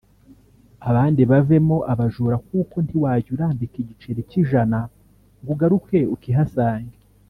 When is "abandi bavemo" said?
0.89-1.77